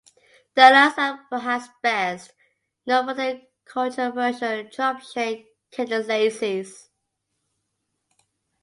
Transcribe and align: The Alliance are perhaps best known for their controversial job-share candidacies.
The 0.55 0.67
Alliance 0.67 0.95
are 0.97 1.27
perhaps 1.29 1.67
best 1.83 2.31
known 2.87 3.05
for 3.07 3.13
their 3.13 3.41
controversial 3.65 4.63
job-share 4.67 5.43
candidacies. 5.71 6.87